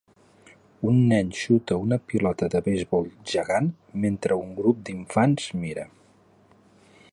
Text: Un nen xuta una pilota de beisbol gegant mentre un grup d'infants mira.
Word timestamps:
Un 0.91 0.95
nen 1.11 1.27
xuta 1.39 1.77
una 1.81 1.99
pilota 2.13 2.49
de 2.55 2.61
beisbol 2.69 3.05
gegant 3.33 3.69
mentre 4.07 4.41
un 4.47 4.51
grup 4.61 4.83
d'infants 4.89 5.49
mira. 5.65 5.89